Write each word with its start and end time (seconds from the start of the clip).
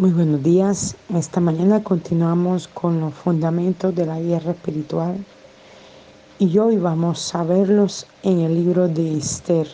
Muy 0.00 0.10
buenos 0.10 0.44
días. 0.44 0.94
Esta 1.12 1.40
mañana 1.40 1.82
continuamos 1.82 2.68
con 2.68 3.00
los 3.00 3.12
fundamentos 3.14 3.92
de 3.96 4.06
la 4.06 4.20
guerra 4.20 4.52
espiritual 4.52 5.24
y 6.38 6.56
hoy 6.56 6.76
vamos 6.76 7.34
a 7.34 7.42
verlos 7.42 8.06
en 8.22 8.38
el 8.42 8.54
libro 8.54 8.86
de 8.86 9.18
Esther. 9.18 9.66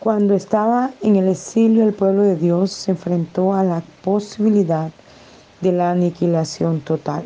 Cuando 0.00 0.32
estaba 0.32 0.92
en 1.02 1.16
el 1.16 1.28
exilio 1.28 1.84
el 1.84 1.92
pueblo 1.92 2.22
de 2.22 2.36
Dios 2.36 2.72
se 2.72 2.92
enfrentó 2.92 3.52
a 3.52 3.62
la 3.62 3.82
posibilidad 4.02 4.90
de 5.60 5.72
la 5.72 5.90
aniquilación 5.90 6.80
total. 6.80 7.24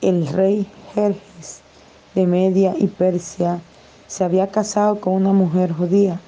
El 0.00 0.26
rey 0.26 0.66
Jerjes 0.94 1.60
de 2.14 2.26
Media 2.26 2.74
y 2.78 2.86
Persia 2.86 3.60
se 4.06 4.24
había 4.24 4.50
casado 4.50 5.02
con 5.02 5.12
una 5.12 5.34
mujer 5.34 5.70
judía 5.70 6.18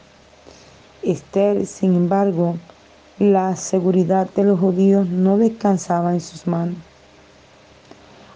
Esther, 1.03 1.67
sin 1.67 1.95
embargo, 1.95 2.57
la 3.19 3.57
seguridad 3.57 4.29
de 4.37 4.45
los 4.45 4.61
judíos 4.61 5.09
no 5.09 5.37
descansaba 5.37 6.13
en 6.13 6.21
sus 6.21 6.47
manos. 6.47 6.77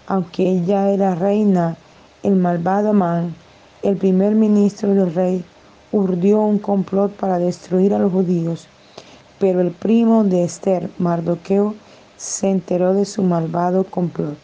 Aunque 0.08 0.48
ella 0.48 0.90
era 0.90 1.14
reina, 1.14 1.76
el 2.22 2.36
malvado 2.36 2.90
Amán, 2.90 3.34
el 3.82 3.96
primer 3.96 4.34
ministro 4.34 4.94
del 4.94 5.14
rey, 5.14 5.44
urdió 5.92 6.40
un 6.40 6.58
complot 6.58 7.12
para 7.12 7.38
destruir 7.38 7.94
a 7.94 7.98
los 7.98 8.12
judíos. 8.12 8.66
Pero 9.38 9.60
el 9.60 9.70
primo 9.70 10.24
de 10.24 10.44
Esther, 10.44 10.90
Mardoqueo, 10.98 11.74
se 12.16 12.50
enteró 12.50 12.94
de 12.94 13.04
su 13.04 13.22
malvado 13.22 13.84
complot. 13.84 14.36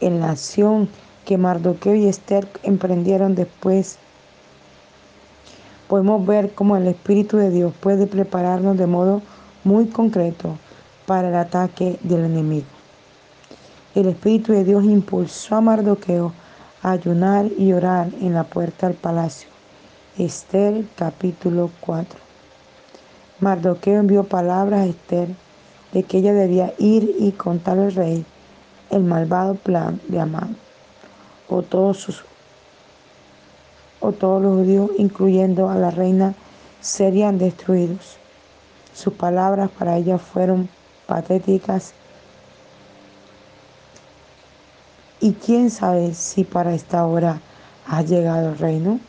En 0.00 0.20
la 0.20 0.30
acción 0.30 0.88
que 1.24 1.38
Mardoqueo 1.38 1.94
y 1.94 2.06
Esther 2.06 2.46
emprendieron 2.62 3.34
después 3.34 3.98
podemos 5.88 6.24
ver 6.26 6.52
cómo 6.54 6.76
el 6.76 6.86
Espíritu 6.86 7.36
de 7.36 7.50
Dios 7.50 7.72
puede 7.80 8.06
prepararnos 8.06 8.76
de 8.76 8.86
modo 8.86 9.22
muy 9.64 9.86
concreto 9.86 10.56
para 11.06 11.28
el 11.28 11.34
ataque 11.34 11.98
del 12.02 12.24
enemigo. 12.24 12.66
El 13.94 14.08
Espíritu 14.08 14.52
de 14.52 14.64
Dios 14.64 14.84
impulsó 14.84 15.56
a 15.56 15.60
Mardoqueo 15.60 16.32
a 16.82 16.90
ayunar 16.92 17.46
y 17.56 17.72
orar 17.72 18.08
en 18.20 18.34
la 18.34 18.44
puerta 18.44 18.88
del 18.88 18.96
palacio. 18.96 19.48
Esther 20.18 20.84
capítulo 20.96 21.70
4. 21.80 22.18
Mardoqueo 23.40 24.00
envió 24.00 24.24
palabras 24.24 24.80
a 24.80 24.86
Esther 24.86 25.28
de 25.92 26.02
que 26.02 26.18
ella 26.18 26.32
debía 26.32 26.74
ir 26.78 27.16
y 27.18 27.32
contar 27.32 27.78
al 27.78 27.94
rey 27.94 28.24
el 28.90 29.04
malvado 29.04 29.54
plan 29.54 30.00
de 30.08 30.20
Amán 30.20 30.56
o 31.48 31.62
todos 31.62 31.98
sus 31.98 32.24
o 34.04 34.12
todos 34.12 34.42
los 34.42 34.58
judíos, 34.58 34.90
incluyendo 34.98 35.70
a 35.70 35.76
la 35.76 35.90
reina, 35.90 36.34
serían 36.80 37.38
destruidos. 37.38 38.18
Sus 38.92 39.14
palabras 39.14 39.70
para 39.70 39.96
ella 39.96 40.18
fueron 40.18 40.68
patéticas 41.06 41.94
y 45.20 45.32
quién 45.32 45.70
sabe 45.70 46.12
si 46.12 46.44
para 46.44 46.74
esta 46.74 47.06
hora 47.06 47.40
ha 47.88 48.02
llegado 48.02 48.50
el 48.50 48.58
reino. 48.58 49.00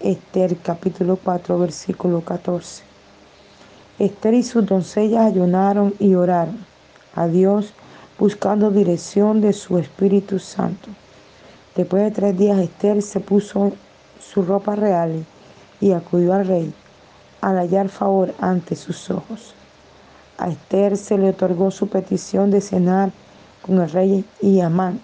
Esther 0.00 0.58
capítulo 0.58 1.16
4 1.16 1.58
versículo 1.58 2.20
14. 2.20 2.82
Esther 3.98 4.34
y 4.34 4.42
sus 4.42 4.66
doncellas 4.66 5.26
ayunaron 5.26 5.94
y 5.98 6.14
oraron 6.14 6.58
a 7.14 7.26
Dios 7.26 7.72
buscando 8.18 8.70
dirección 8.70 9.40
de 9.40 9.54
su 9.54 9.78
Espíritu 9.78 10.38
Santo. 10.38 10.90
Después 11.78 12.02
de 12.02 12.10
tres 12.10 12.36
días, 12.36 12.58
Esther 12.58 13.02
se 13.02 13.20
puso 13.20 13.70
su 14.20 14.42
ropa 14.42 14.74
real 14.74 15.24
y 15.80 15.92
acudió 15.92 16.34
al 16.34 16.44
rey 16.44 16.74
al 17.40 17.56
hallar 17.56 17.88
favor 17.88 18.34
ante 18.40 18.74
sus 18.74 19.08
ojos. 19.12 19.54
A 20.38 20.48
Esther 20.48 20.96
se 20.96 21.16
le 21.16 21.28
otorgó 21.28 21.70
su 21.70 21.86
petición 21.86 22.50
de 22.50 22.60
cenar 22.62 23.12
con 23.62 23.80
el 23.80 23.88
rey 23.88 24.24
y 24.42 24.58
Amán, 24.58 24.98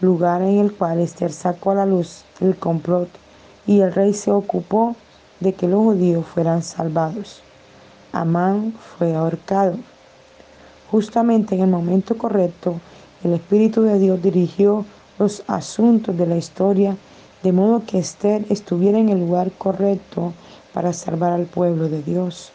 lugar 0.00 0.42
en 0.42 0.58
el 0.58 0.72
cual 0.72 0.98
Esther 0.98 1.32
sacó 1.32 1.70
a 1.70 1.76
la 1.76 1.86
luz 1.86 2.24
el 2.40 2.56
complot 2.56 3.08
y 3.64 3.78
el 3.78 3.94
rey 3.94 4.12
se 4.12 4.32
ocupó 4.32 4.96
de 5.38 5.52
que 5.52 5.68
los 5.68 5.84
judíos 5.84 6.26
fueran 6.26 6.64
salvados. 6.64 7.42
Amán 8.10 8.74
fue 8.98 9.14
ahorcado. 9.14 9.76
Justamente 10.90 11.54
en 11.54 11.60
el 11.60 11.70
momento 11.70 12.18
correcto, 12.18 12.80
el 13.22 13.34
Espíritu 13.34 13.82
de 13.82 14.00
Dios 14.00 14.20
dirigió 14.20 14.84
los 15.22 15.44
asuntos 15.46 16.18
de 16.18 16.26
la 16.26 16.36
historia, 16.36 16.96
de 17.44 17.52
modo 17.52 17.84
que 17.86 18.00
Esther 18.00 18.44
estuviera 18.50 18.98
en 18.98 19.08
el 19.08 19.20
lugar 19.20 19.52
correcto 19.52 20.32
para 20.72 20.92
salvar 20.92 21.32
al 21.32 21.46
pueblo 21.46 21.88
de 21.88 22.02
Dios. 22.02 22.50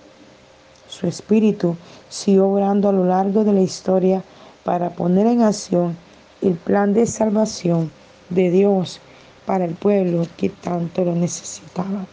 Su 0.89 1.07
espíritu 1.07 1.77
siguió 2.09 2.49
obrando 2.49 2.89
a 2.89 2.91
lo 2.91 3.05
largo 3.05 3.45
de 3.45 3.53
la 3.53 3.61
historia 3.61 4.21
para 4.65 4.89
poner 4.89 5.27
en 5.27 5.43
acción 5.43 5.95
el 6.41 6.55
plan 6.55 6.93
de 6.93 7.05
salvación 7.05 7.89
de 8.29 8.51
Dios 8.51 8.99
para 9.45 9.63
el 9.63 9.75
pueblo 9.75 10.27
que 10.35 10.49
tanto 10.49 11.05
lo 11.05 11.15
necesitaba. 11.15 12.05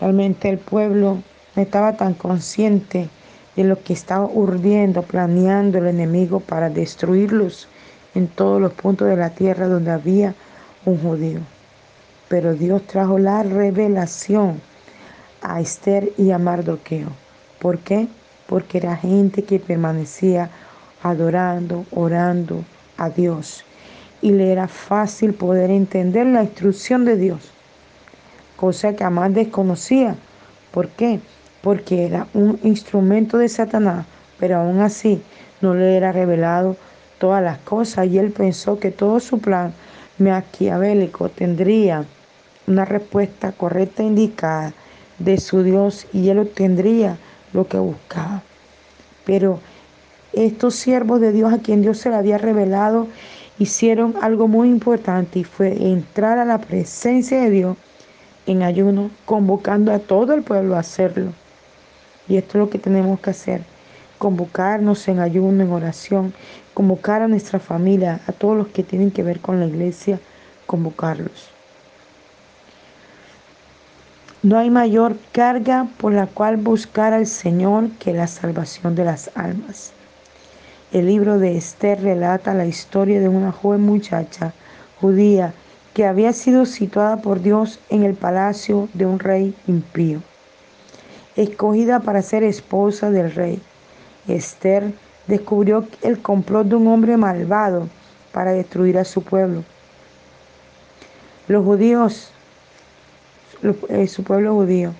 Realmente 0.00 0.48
el 0.48 0.58
pueblo 0.58 1.18
no 1.56 1.62
estaba 1.62 1.96
tan 1.96 2.14
consciente 2.14 3.08
de 3.56 3.64
lo 3.64 3.82
que 3.82 3.94
estaba 3.94 4.26
urdiendo, 4.26 5.02
planeando 5.02 5.78
el 5.78 5.88
enemigo 5.88 6.38
para 6.38 6.70
destruirlos 6.70 7.66
en 8.14 8.28
todos 8.28 8.60
los 8.60 8.72
puntos 8.72 9.08
de 9.08 9.16
la 9.16 9.30
tierra 9.30 9.68
donde 9.68 9.90
había 9.90 10.34
un 10.84 10.98
judío. 11.00 11.40
Pero 12.28 12.54
Dios 12.54 12.86
trajo 12.86 13.18
la 13.18 13.42
revelación 13.42 14.60
a 15.42 15.60
Esther 15.60 16.12
y 16.18 16.30
a 16.30 16.38
Mardoqueo. 16.38 17.08
¿Por 17.58 17.78
qué? 17.78 18.08
Porque 18.46 18.78
era 18.78 18.96
gente 18.96 19.42
que 19.42 19.58
permanecía 19.58 20.50
adorando, 21.02 21.84
orando 21.90 22.64
a 22.96 23.10
Dios. 23.10 23.64
Y 24.20 24.32
le 24.32 24.52
era 24.52 24.68
fácil 24.68 25.34
poder 25.34 25.70
entender 25.70 26.26
la 26.26 26.42
instrucción 26.42 27.04
de 27.04 27.16
Dios, 27.16 27.50
cosa 28.56 28.92
que 28.92 29.04
jamás 29.04 29.32
desconocía. 29.32 30.16
¿Por 30.72 30.88
qué? 30.88 31.20
Porque 31.62 32.04
era 32.04 32.26
un 32.34 32.58
instrumento 32.64 33.38
de 33.38 33.48
Satanás, 33.48 34.06
pero 34.38 34.58
aún 34.58 34.80
así 34.80 35.22
no 35.60 35.74
le 35.74 35.96
era 35.96 36.12
revelado 36.12 36.76
todas 37.18 37.42
las 37.42 37.58
cosas 37.58 38.06
y 38.06 38.18
él 38.18 38.30
pensó 38.30 38.78
que 38.78 38.90
todo 38.90 39.20
su 39.20 39.38
plan 39.38 39.72
maquiavélico 40.18 41.28
tendría 41.28 42.04
una 42.66 42.84
respuesta 42.84 43.52
correcta 43.52 44.02
e 44.02 44.06
indicada 44.06 44.72
de 45.18 45.38
su 45.38 45.62
Dios 45.62 46.06
y 46.12 46.28
él 46.28 46.38
obtendría 46.38 47.16
lo 47.52 47.66
que 47.66 47.78
buscaba. 47.78 48.42
Pero 49.24 49.60
estos 50.32 50.74
siervos 50.74 51.20
de 51.20 51.32
Dios 51.32 51.52
a 51.52 51.58
quien 51.58 51.82
Dios 51.82 51.98
se 51.98 52.10
le 52.10 52.16
había 52.16 52.38
revelado 52.38 53.08
hicieron 53.58 54.14
algo 54.22 54.46
muy 54.46 54.68
importante 54.68 55.40
y 55.40 55.44
fue 55.44 55.72
entrar 55.90 56.38
a 56.38 56.44
la 56.44 56.58
presencia 56.58 57.40
de 57.42 57.50
Dios 57.50 57.76
en 58.46 58.62
ayuno, 58.62 59.10
convocando 59.26 59.92
a 59.92 59.98
todo 59.98 60.32
el 60.32 60.42
pueblo 60.42 60.76
a 60.76 60.80
hacerlo. 60.80 61.32
Y 62.28 62.36
esto 62.36 62.58
es 62.58 62.64
lo 62.64 62.70
que 62.70 62.78
tenemos 62.78 63.20
que 63.20 63.30
hacer 63.30 63.77
convocarnos 64.18 65.08
en 65.08 65.20
ayuno, 65.20 65.62
en 65.62 65.72
oración, 65.72 66.34
convocar 66.74 67.22
a 67.22 67.28
nuestra 67.28 67.58
familia, 67.58 68.20
a 68.26 68.32
todos 68.32 68.56
los 68.56 68.68
que 68.68 68.82
tienen 68.82 69.10
que 69.10 69.22
ver 69.22 69.40
con 69.40 69.60
la 69.60 69.66
iglesia, 69.66 70.20
convocarlos. 70.66 71.50
No 74.42 74.56
hay 74.56 74.70
mayor 74.70 75.16
carga 75.32 75.88
por 75.98 76.12
la 76.12 76.26
cual 76.26 76.56
buscar 76.58 77.12
al 77.12 77.26
Señor 77.26 77.90
que 77.98 78.12
la 78.12 78.28
salvación 78.28 78.94
de 78.94 79.04
las 79.04 79.30
almas. 79.34 79.92
El 80.92 81.06
libro 81.06 81.38
de 81.38 81.56
Esther 81.56 82.00
relata 82.00 82.54
la 82.54 82.66
historia 82.66 83.20
de 83.20 83.28
una 83.28 83.50
joven 83.50 83.80
muchacha 83.80 84.52
judía 85.00 85.52
que 85.92 86.06
había 86.06 86.32
sido 86.32 86.64
situada 86.64 87.16
por 87.16 87.42
Dios 87.42 87.80
en 87.90 88.04
el 88.04 88.14
palacio 88.14 88.88
de 88.94 89.04
un 89.04 89.18
rey 89.18 89.54
impío, 89.66 90.22
escogida 91.34 91.98
para 91.98 92.22
ser 92.22 92.44
esposa 92.44 93.10
del 93.10 93.34
rey. 93.34 93.60
Esther 94.28 94.92
descubrió 95.26 95.86
el 96.02 96.20
complot 96.20 96.68
de 96.68 96.76
un 96.76 96.86
hombre 96.86 97.16
malvado 97.16 97.88
para 98.32 98.52
destruir 98.52 98.98
a 98.98 99.04
su 99.04 99.22
pueblo. 99.22 99.64
Los 101.48 101.64
judíos, 101.64 102.30
eh, 103.88 104.06
su 104.06 104.22
pueblo 104.22 104.54
judío. 104.54 104.92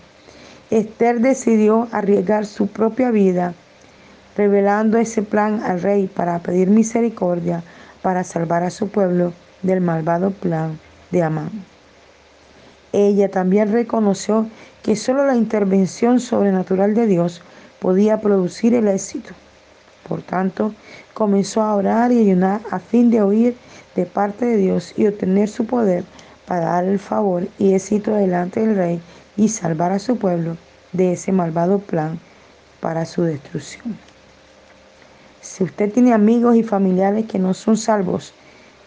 Esther 0.71 1.21
decidió 1.21 1.89
arriesgar 1.93 2.47
su 2.47 2.67
propia 2.67 3.11
vida, 3.11 3.55
revelando 4.37 4.99
ese 4.99 5.23
plan 5.23 5.63
al 5.63 5.81
rey 5.83 6.07
para 6.07 6.39
pedir 6.41 6.69
misericordia 6.69 7.63
para 8.03 8.25
salvar 8.25 8.63
a 8.63 8.71
su 8.71 8.89
pueblo 8.89 9.33
del 9.63 9.81
malvado 9.81 10.31
plan 10.31 10.79
de 11.11 11.23
Amán. 11.23 11.51
Ella 12.93 13.31
también 13.31 13.73
reconoció 13.73 14.47
que 14.83 14.97
solo 14.97 15.27
la 15.27 15.37
intervención 15.37 16.21
sobrenatural 16.21 16.95
de 16.95 17.07
Dios 17.07 17.43
podía 17.81 18.21
producir 18.21 18.75
el 18.75 18.89
éxito. 18.89 19.35
Por 20.09 20.23
tanto, 20.23 20.75
comenzó 21.15 21.63
a 21.63 21.75
orar 21.75 22.13
y 22.13 22.21
ayunar 22.21 22.61
a 22.71 22.79
fin 22.79 23.11
de 23.11 23.23
oír 23.23 23.57
de 23.95 24.07
parte 24.07 24.47
de 24.47 24.57
Dios 24.57 24.95
y 24.97 25.07
obtener 25.07 25.49
su 25.49 25.67
poder 25.67 26.05
para 26.47 26.67
dar 26.67 26.85
el 26.85 26.99
favor 26.99 27.47
y 27.59 27.75
éxito 27.75 28.15
delante 28.15 28.61
del 28.61 28.77
rey 28.77 29.01
y 29.37 29.49
salvar 29.49 29.93
a 29.93 29.99
su 29.99 30.17
pueblo 30.17 30.57
de 30.93 31.13
ese 31.13 31.33
malvado 31.33 31.79
plan 31.79 32.19
para 32.81 33.05
su 33.05 33.23
destrucción. 33.23 33.99
Si 35.41 35.65
usted 35.65 35.93
tiene 35.93 36.13
amigos 36.13 36.57
y 36.57 36.63
familiares 36.63 37.27
que 37.27 37.39
no 37.39 37.55
son 37.55 37.77
salvos 37.77 38.33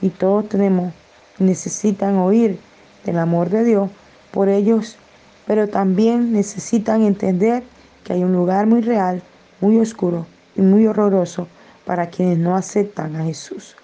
y 0.01 0.09
todos 0.09 0.49
tenemos, 0.49 0.93
necesitan 1.39 2.17
oír 2.17 2.59
del 3.05 3.19
amor 3.19 3.49
de 3.49 3.63
Dios 3.63 3.89
por 4.31 4.49
ellos, 4.49 4.97
pero 5.45 5.67
también 5.67 6.33
necesitan 6.33 7.03
entender 7.03 7.63
que 8.03 8.13
hay 8.13 8.23
un 8.23 8.33
lugar 8.33 8.67
muy 8.67 8.81
real, 8.81 9.21
muy 9.59 9.77
oscuro 9.79 10.25
y 10.55 10.61
muy 10.61 10.87
horroroso 10.87 11.47
para 11.85 12.09
quienes 12.09 12.37
no 12.37 12.55
aceptan 12.55 13.15
a 13.15 13.23
Jesús. 13.23 13.75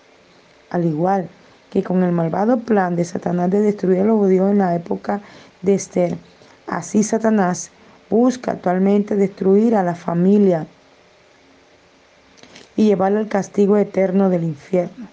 Al 0.69 0.85
igual 0.85 1.29
que 1.69 1.83
con 1.83 2.03
el 2.03 2.11
malvado 2.11 2.59
plan 2.59 2.95
de 2.95 3.05
Satanás 3.05 3.49
de 3.49 3.61
destruir 3.61 4.01
a 4.01 4.05
los 4.05 4.17
judíos 4.17 4.51
en 4.51 4.59
la 4.59 4.75
época 4.75 5.21
de 5.61 5.75
Esther, 5.75 6.17
así 6.67 7.03
Satanás 7.03 7.71
busca 8.09 8.51
actualmente 8.51 9.15
destruir 9.15 9.75
a 9.75 9.83
la 9.83 9.95
familia 9.95 10.67
y 12.75 12.85
llevarlo 12.85 13.19
al 13.19 13.27
castigo 13.27 13.77
eterno 13.77 14.29
del 14.29 14.43
infierno. 14.43 15.07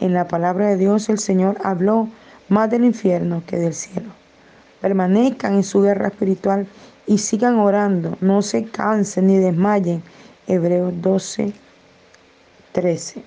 En 0.00 0.14
la 0.14 0.26
palabra 0.26 0.68
de 0.68 0.76
Dios 0.76 1.08
el 1.08 1.18
Señor 1.18 1.58
habló 1.62 2.08
más 2.48 2.70
del 2.70 2.84
infierno 2.84 3.42
que 3.46 3.58
del 3.58 3.74
cielo. 3.74 4.10
Permanezcan 4.80 5.54
en 5.54 5.62
su 5.62 5.82
guerra 5.82 6.08
espiritual 6.08 6.66
y 7.06 7.18
sigan 7.18 7.56
orando, 7.58 8.16
no 8.20 8.42
se 8.42 8.64
cansen 8.64 9.26
ni 9.26 9.38
desmayen. 9.38 10.02
Hebreos 10.46 10.92
12, 11.00 11.52
13. 12.72 13.22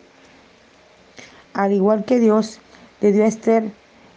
Al 1.54 1.72
igual 1.72 2.06
que 2.06 2.20
Dios 2.20 2.60
le 3.02 3.12
dio 3.12 3.24
a 3.24 3.28
Esther 3.28 3.72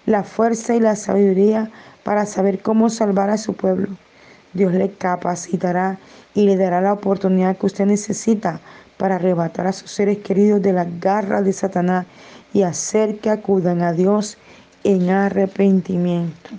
la 0.07 0.25
fuerza 0.25 0.75
y 0.75 0.81
la 0.81 0.97
sabiduría 0.97 1.71
para 2.03 2.27
saber 2.27 2.61
cómo 2.61 2.89
salvar 2.91 3.31
a 3.31 3.39
su 3.39 3.55
pueblo. 3.55 3.89
Dios 4.55 4.73
le 4.73 4.91
capacitará 4.93 5.99
y 6.35 6.47
le 6.47 6.57
dará 6.57 6.81
la 6.81 6.95
oportunidad 6.95 7.57
que 7.57 7.67
usted 7.67 7.87
necesita 7.87 8.61
para 8.97 9.17
arrebatar 9.17 9.67
a 9.67 9.73
sus 9.73 9.91
seres 9.91 10.19
queridos 10.19 10.63
de 10.63 10.73
la 10.73 10.85
garra 10.85 11.43
de 11.43 11.53
Satanás 11.53 12.07
y 12.53 12.63
hacer 12.63 13.19
que 13.19 13.31
acudan 13.31 13.83
a 13.83 13.93
Dios 13.93 14.39
en 14.85 15.11
arrepentimiento. 15.11 16.51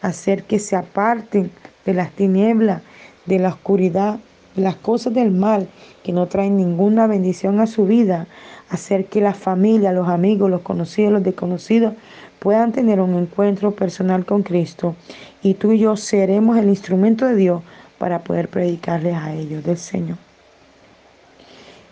Hacer 0.00 0.44
que 0.44 0.58
se 0.58 0.74
aparten 0.74 1.50
de 1.84 1.94
las 1.94 2.10
tinieblas, 2.12 2.82
de 3.26 3.38
la 3.38 3.48
oscuridad, 3.48 4.18
de 4.56 4.62
las 4.62 4.76
cosas 4.76 5.14
del 5.14 5.30
mal 5.30 5.68
que 6.02 6.12
no 6.12 6.26
traen 6.26 6.56
ninguna 6.56 7.06
bendición 7.06 7.60
a 7.60 7.66
su 7.66 7.86
vida. 7.86 8.26
Hacer 8.68 9.06
que 9.06 9.20
la 9.20 9.34
familia, 9.34 9.92
los 9.92 10.08
amigos, 10.08 10.50
los 10.50 10.62
conocidos, 10.62 11.12
los 11.12 11.22
desconocidos 11.22 11.94
puedan 12.38 12.72
tener 12.72 13.00
un 13.00 13.14
encuentro 13.14 13.72
personal 13.72 14.24
con 14.24 14.42
Cristo. 14.42 14.96
Y 15.42 15.54
tú 15.54 15.72
y 15.72 15.78
yo 15.78 15.96
seremos 15.96 16.56
el 16.58 16.68
instrumento 16.68 17.26
de 17.26 17.36
Dios 17.36 17.62
para 17.98 18.24
poder 18.24 18.48
predicarles 18.48 19.14
a 19.14 19.32
ellos 19.32 19.62
del 19.64 19.76
Señor. 19.76 20.18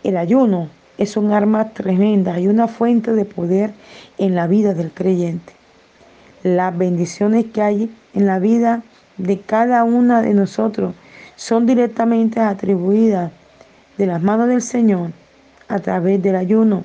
El 0.03 0.17
ayuno 0.17 0.69
es 0.99 1.17
un 1.17 1.33
arma 1.33 1.71
tremenda 1.71 2.41
y 2.41 2.49
una 2.49 2.69
fuente 2.69 3.13
de 3.13 3.25
poder 3.25 3.73
en 4.19 4.35
la 4.35 4.47
vida 4.47 4.75
del 4.75 4.91
creyente. 4.91 5.53
Las 6.43 6.77
bendiciones 6.77 7.47
que 7.53 7.63
hay 7.63 7.91
en 8.15 8.27
la 8.27 8.39
vida 8.39 8.83
de 9.23 9.41
cada 9.41 9.85
una 9.85 10.23
de 10.23 10.35
nosotros 10.35 10.95
son 11.37 11.67
directamente 11.67 12.41
atribuidas 12.41 13.31
de 13.97 14.07
las 14.07 14.23
manos 14.23 14.49
del 14.49 14.63
Señor 14.63 15.11
a 15.69 15.79
través 15.79 16.23
del 16.23 16.37
ayuno 16.37 16.85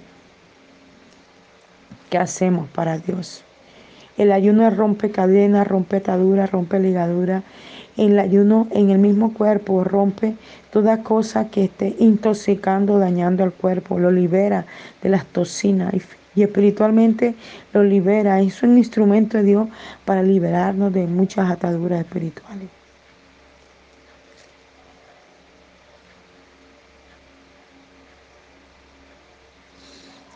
que 2.09 2.17
hacemos 2.17 2.67
para 2.69 2.97
Dios. 2.97 3.43
El 4.17 4.31
ayuno 4.31 4.69
rompe 4.69 5.11
cadenas, 5.11 5.67
rompe 5.67 5.97
ataduras, 5.97 6.51
rompe 6.51 6.79
ligaduras. 6.79 7.43
El 7.97 8.17
ayuno 8.19 8.67
en 8.71 8.89
el 8.89 8.97
mismo 8.97 9.33
cuerpo 9.33 9.83
rompe 9.83 10.35
toda 10.71 11.03
cosa 11.03 11.49
que 11.49 11.65
esté 11.65 11.95
intoxicando, 11.99 12.99
dañando 12.99 13.43
al 13.43 13.51
cuerpo, 13.51 13.99
lo 13.99 14.11
libera 14.11 14.65
de 15.01 15.09
las 15.09 15.25
toxinas 15.25 15.93
y, 15.93 16.01
espiritualmente 16.43 17.35
lo 17.73 17.83
libera. 17.83 18.41
Es 18.41 18.61
un 18.63 18.77
instrumento 18.77 19.37
de 19.37 19.43
Dios 19.43 19.67
para 20.05 20.23
liberarnos 20.23 20.93
de 20.93 21.07
muchas 21.07 21.49
ataduras 21.49 22.01
espirituales. 22.01 22.69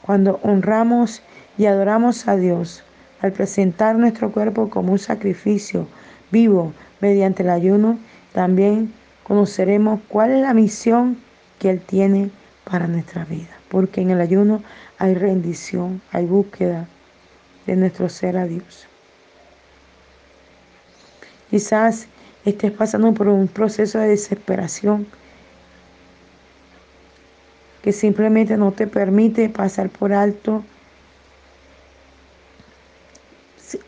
Cuando 0.02 0.40
honramos 0.42 1.22
y 1.58 1.68
adoramos 1.68 2.28
a 2.28 2.36
Dios, 2.36 2.84
al 3.22 3.32
presentar 3.32 3.96
nuestro 3.96 4.32
cuerpo 4.32 4.70
como 4.70 4.94
un 4.94 5.00
sacrificio 5.00 5.88
vivo 6.32 6.74
mediante 7.00 7.44
el 7.44 7.52
ayuno, 7.52 8.00
también 8.34 8.92
conoceremos 9.24 10.00
cuál 10.08 10.32
es 10.32 10.42
la 10.42 10.54
misión 10.56 11.18
que 11.60 11.70
Él 11.70 11.82
tiene 11.82 12.32
para 12.64 12.88
nuestra 12.88 13.26
vida. 13.26 13.59
Porque 13.70 14.02
en 14.02 14.12
el 14.12 14.22
ayuno 14.22 14.64
hay 14.98 15.14
rendición, 15.14 16.02
hay 16.12 16.26
búsqueda 16.26 16.88
de 17.66 17.76
nuestro 17.76 18.10
ser 18.10 18.38
a 18.38 18.46
Dios. 18.46 18.88
Quizás 21.50 22.08
estés 22.46 22.72
pasando 22.72 23.14
por 23.14 23.28
un 23.28 23.48
proceso 23.48 24.00
de 24.00 24.10
desesperación 24.10 25.08
que 27.82 27.92
simplemente 27.92 28.58
no 28.58 28.72
te 28.72 28.88
permite 28.88 29.50
pasar 29.50 29.90
por 29.90 30.14
alto 30.14 30.64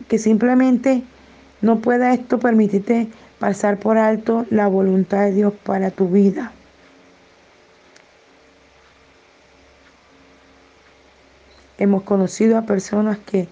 que 0.08 0.18
simplemente 0.18 1.04
no 1.62 1.80
pueda 1.80 2.14
esto 2.14 2.40
permitirte 2.40 3.08
pasar 3.40 3.78
por 3.80 3.98
alto 3.98 4.46
la 4.50 4.68
voluntad 4.68 5.26
de 5.26 5.34
Dios 5.34 5.54
para 5.64 5.90
tu 5.92 6.08
vida. 6.10 6.52
Hemos 11.82 12.04
conocido 12.04 12.60
a 12.60 12.68
personas 12.68 13.18
que 13.18 13.48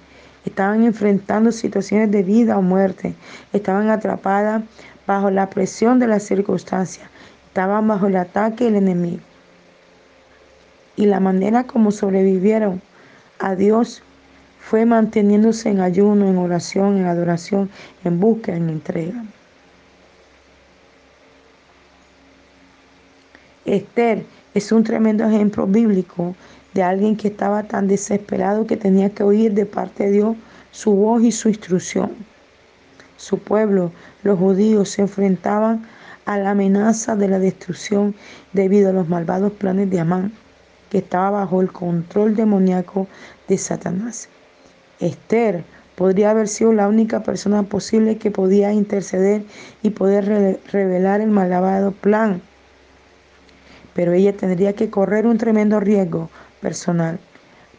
estaban 0.46 0.84
enfrentando 0.84 1.52
situaciones 1.52 2.12
de 2.12 2.22
vida 2.22 2.60
o 2.60 2.62
muerte, 2.62 3.16
estaban 3.54 3.90
atrapadas 3.90 4.62
bajo 5.08 5.32
la 5.32 5.50
presión 5.50 5.98
de 5.98 6.06
las 6.06 6.22
circunstancias, 6.22 7.10
estaban 7.48 7.88
bajo 7.88 8.06
el 8.06 8.18
ataque 8.18 8.66
del 8.66 8.76
enemigo. 8.76 9.24
Y 10.96 11.08
la 11.08 11.20
manera 11.20 11.64
como 11.64 11.90
sobrevivieron 11.90 12.84
a 13.40 13.56
Dios 13.56 14.04
fue 14.60 14.86
manteniéndose 14.86 15.70
en 15.70 15.82
ayuno, 15.82 16.30
en 16.30 16.38
oración, 16.38 17.00
en 17.00 17.06
adoración, 17.08 17.72
en 18.04 18.20
búsqueda, 18.20 18.58
en 18.58 18.70
entrega. 18.70 19.24
Esther 23.66 24.24
es 24.54 24.72
un 24.72 24.84
tremendo 24.84 25.26
ejemplo 25.26 25.66
bíblico 25.66 26.36
de 26.74 26.84
alguien 26.84 27.16
que 27.16 27.30
estaba 27.30 27.64
tan 27.64 27.88
desesperado 27.88 28.68
que 28.68 28.78
tenía 28.78 29.10
que 29.10 29.24
oír 29.24 29.54
de 29.54 29.66
parte 29.66 30.06
de 30.06 30.12
Dios 30.12 30.38
su 30.72 30.92
voz 30.94 31.24
y 31.24 31.32
su 31.32 31.50
instrucción. 31.50 32.12
Su 33.18 33.40
pueblo, 33.40 33.92
los 34.24 34.38
judíos, 34.40 34.90
se 34.90 35.02
enfrentaban 35.02 35.86
a 36.26 36.38
la 36.38 36.52
amenaza 36.52 37.16
de 37.16 37.28
la 37.28 37.40
destrucción 37.40 38.16
debido 38.54 38.90
a 38.90 38.94
los 38.94 39.10
malvados 39.10 39.52
planes 39.54 39.90
de 39.90 40.00
Amán, 40.00 40.32
que 40.90 41.00
estaba 41.00 41.32
bajo 41.32 41.62
el 41.62 41.72
control 41.72 42.36
demoníaco 42.36 43.08
de 43.48 43.58
Satanás. 43.58 44.30
Esther 45.00 45.64
podría 45.96 46.32
haber 46.32 46.48
sido 46.48 46.72
la 46.72 46.88
única 46.88 47.24
persona 47.24 47.64
posible 47.64 48.18
que 48.18 48.32
podía 48.32 48.72
interceder 48.72 49.44
y 49.82 49.90
poder 49.90 50.60
revelar 50.72 51.20
el 51.20 51.30
malvado 51.30 51.92
plan. 51.92 52.42
Pero 53.94 54.14
ella 54.14 54.36
tendría 54.36 54.74
que 54.74 54.90
correr 54.90 55.28
un 55.28 55.38
tremendo 55.38 55.80
riesgo 55.80 56.30
personal, 56.62 57.20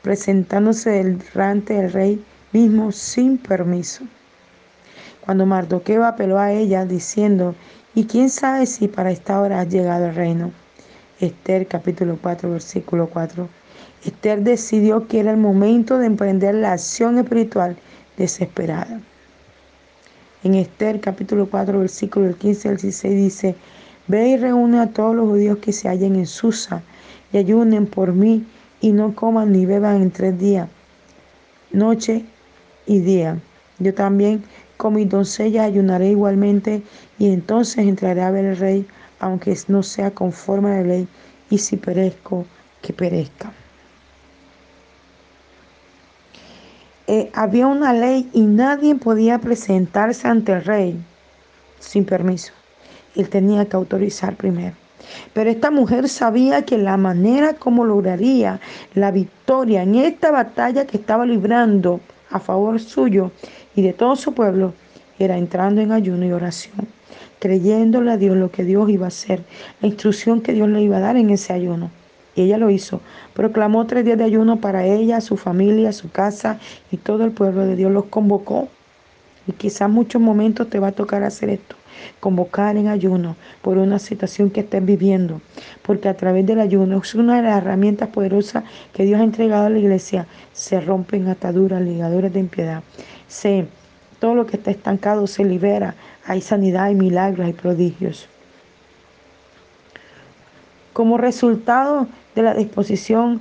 presentándose 0.02 0.90
delante 0.90 1.74
del 1.74 1.92
rey 1.92 2.24
mismo 2.52 2.92
sin 2.92 3.38
permiso. 3.38 4.04
Cuando 5.20 5.46
Mardoqueo 5.46 6.04
apeló 6.04 6.38
a 6.38 6.52
ella 6.52 6.84
diciendo, 6.84 7.54
¿y 7.94 8.04
quién 8.06 8.30
sabe 8.30 8.66
si 8.66 8.88
para 8.88 9.10
esta 9.10 9.40
hora 9.40 9.60
ha 9.60 9.64
llegado 9.64 10.06
el 10.06 10.14
reino? 10.14 10.50
Esther 11.20 11.66
capítulo 11.66 12.18
4 12.20 12.50
versículo 12.50 13.08
4 13.08 13.48
Esther 14.04 14.40
decidió 14.40 15.06
que 15.06 15.20
era 15.20 15.30
el 15.30 15.36
momento 15.36 15.98
de 15.98 16.06
emprender 16.06 16.54
la 16.54 16.72
acción 16.72 17.18
espiritual 17.18 17.76
desesperada. 18.16 19.00
En 20.42 20.54
Esther 20.54 21.00
capítulo 21.00 21.46
4 21.50 21.78
versículo 21.78 22.26
del 22.26 22.36
15 22.36 22.68
al 22.70 22.76
16 22.78 23.14
dice, 23.14 23.54
Ve 24.06 24.30
y 24.30 24.36
reúne 24.38 24.80
a 24.80 24.88
todos 24.88 25.14
los 25.14 25.28
judíos 25.28 25.58
que 25.58 25.72
se 25.72 25.88
hallen 25.88 26.16
en 26.16 26.26
Susa 26.26 26.82
y 27.32 27.36
ayunen 27.36 27.86
por 27.86 28.14
mí 28.14 28.46
y 28.80 28.92
no 28.92 29.14
coman 29.14 29.52
ni 29.52 29.66
beban 29.66 30.02
en 30.02 30.10
tres 30.10 30.38
días, 30.38 30.68
noche 31.72 32.24
y 32.86 33.00
día. 33.00 33.38
Yo 33.78 33.94
también 33.94 34.44
con 34.76 34.94
mis 34.94 35.08
doncellas 35.08 35.66
ayunaré 35.66 36.10
igualmente 36.10 36.82
y 37.18 37.32
entonces 37.32 37.86
entraré 37.86 38.22
a 38.22 38.30
ver 38.30 38.46
al 38.46 38.56
rey, 38.56 38.86
aunque 39.18 39.56
no 39.68 39.82
sea 39.82 40.10
conforme 40.10 40.70
a 40.70 40.76
la 40.76 40.82
ley, 40.82 41.08
y 41.50 41.58
si 41.58 41.76
perezco, 41.76 42.46
que 42.82 42.92
perezca. 42.92 43.52
eh, 47.10 47.28
había 47.34 47.66
una 47.66 47.92
ley 47.92 48.30
y 48.32 48.42
nadie 48.42 48.94
podía 48.94 49.40
presentarse 49.40 50.28
ante 50.28 50.52
el 50.52 50.64
rey 50.64 50.96
sin 51.80 52.04
permiso. 52.04 52.52
Él 53.16 53.28
tenía 53.28 53.64
que 53.64 53.74
autorizar 53.74 54.36
primero. 54.36 54.76
Pero 55.32 55.50
esta 55.50 55.70
mujer 55.70 56.08
sabía 56.08 56.62
que 56.62 56.78
la 56.78 56.96
manera 56.96 57.54
como 57.54 57.84
lograría 57.84 58.60
la 58.94 59.10
victoria 59.10 59.82
en 59.82 59.94
esta 59.94 60.30
batalla 60.30 60.86
que 60.86 60.96
estaba 60.96 61.26
librando 61.26 62.00
a 62.30 62.38
favor 62.38 62.80
suyo 62.80 63.32
y 63.74 63.82
de 63.82 63.92
todo 63.92 64.16
su 64.16 64.32
pueblo 64.34 64.74
era 65.18 65.36
entrando 65.36 65.80
en 65.80 65.92
ayuno 65.92 66.24
y 66.24 66.32
oración, 66.32 66.88
creyéndole 67.38 68.12
a 68.12 68.16
Dios 68.16 68.36
lo 68.36 68.50
que 68.50 68.64
Dios 68.64 68.88
iba 68.88 69.06
a 69.06 69.08
hacer, 69.08 69.42
la 69.80 69.88
instrucción 69.88 70.40
que 70.40 70.52
Dios 70.52 70.68
le 70.68 70.82
iba 70.82 70.96
a 70.96 71.00
dar 71.00 71.16
en 71.16 71.30
ese 71.30 71.52
ayuno. 71.52 71.90
Y 72.34 72.42
ella 72.42 72.58
lo 72.58 72.70
hizo. 72.70 73.00
Proclamó 73.34 73.86
tres 73.86 74.04
días 74.04 74.16
de 74.16 74.24
ayuno 74.24 74.60
para 74.60 74.86
ella, 74.86 75.20
su 75.20 75.36
familia, 75.36 75.92
su 75.92 76.10
casa 76.10 76.58
y 76.90 76.96
todo 76.96 77.24
el 77.24 77.32
pueblo 77.32 77.66
de 77.66 77.76
Dios. 77.76 77.92
Los 77.92 78.04
convocó. 78.04 78.68
Y 79.46 79.52
quizás 79.52 79.88
muchos 79.90 80.20
momentos 80.20 80.68
te 80.68 80.78
va 80.78 80.88
a 80.88 80.92
tocar 80.92 81.22
hacer 81.22 81.50
esto 81.50 81.76
convocar 82.20 82.76
en 82.76 82.88
ayuno 82.88 83.36
por 83.62 83.78
una 83.78 83.98
situación 83.98 84.50
que 84.50 84.60
estés 84.60 84.84
viviendo, 84.84 85.40
porque 85.82 86.08
a 86.08 86.16
través 86.16 86.46
del 86.46 86.60
ayuno 86.60 86.98
es 86.98 87.14
una 87.14 87.36
de 87.36 87.42
las 87.42 87.58
herramientas 87.58 88.08
poderosas 88.08 88.64
que 88.92 89.04
Dios 89.04 89.20
ha 89.20 89.24
entregado 89.24 89.66
a 89.66 89.70
la 89.70 89.78
iglesia. 89.78 90.26
Se 90.52 90.80
rompen 90.80 91.28
ataduras, 91.28 91.82
ligaduras 91.82 92.32
de 92.32 92.40
impiedad. 92.40 92.82
Se, 93.28 93.66
todo 94.18 94.34
lo 94.34 94.46
que 94.46 94.56
está 94.56 94.70
estancado 94.70 95.26
se 95.26 95.44
libera. 95.44 95.94
Hay 96.24 96.40
sanidad, 96.40 96.84
hay 96.84 96.94
milagros, 96.94 97.46
hay 97.46 97.52
prodigios. 97.52 98.28
Como 100.92 101.18
resultado 101.18 102.08
de 102.34 102.42
la 102.42 102.54
disposición 102.54 103.40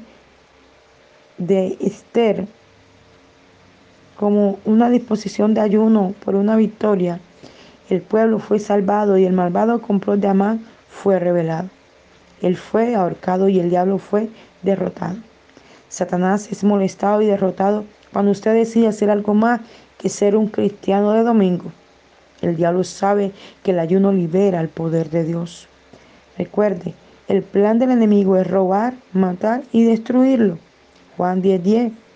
de 1.37 1.77
Esther, 1.79 2.47
como 4.19 4.59
una 4.65 4.89
disposición 4.89 5.53
de 5.53 5.61
ayuno 5.61 6.13
por 6.25 6.35
una 6.35 6.57
victoria, 6.57 7.21
el 7.89 8.01
pueblo 8.01 8.39
fue 8.39 8.59
salvado 8.59 9.17
y 9.17 9.23
el 9.23 9.31
malvado 9.31 9.81
complot 9.81 10.19
de 10.19 10.27
Amán 10.27 10.65
fue 10.89 11.19
revelado. 11.19 11.69
Él 12.41 12.57
fue 12.57 12.95
ahorcado 12.95 13.47
y 13.47 13.61
el 13.61 13.69
diablo 13.69 13.97
fue 13.97 14.27
derrotado. 14.61 15.15
Satanás 15.87 16.51
es 16.51 16.65
molestado 16.65 17.21
y 17.21 17.27
derrotado 17.27 17.85
cuando 18.11 18.31
usted 18.31 18.53
decide 18.55 18.87
hacer 18.87 19.09
algo 19.09 19.33
más 19.33 19.61
que 19.97 20.09
ser 20.09 20.35
un 20.35 20.49
cristiano 20.49 21.13
de 21.13 21.23
domingo. 21.23 21.71
El 22.41 22.57
diablo 22.57 22.83
sabe 22.83 23.31
que 23.63 23.71
el 23.71 23.79
ayuno 23.79 24.11
libera 24.11 24.59
el 24.59 24.67
poder 24.67 25.09
de 25.11 25.23
Dios. 25.23 25.69
Recuerde, 26.37 26.93
el 27.29 27.41
plan 27.41 27.79
del 27.79 27.91
enemigo 27.91 28.35
es 28.35 28.45
robar, 28.45 28.95
matar 29.13 29.63
y 29.71 29.85
destruirlo. 29.85 30.57
Juan 31.15 31.41
10:10. 31.41 31.61
10. 31.63 32.08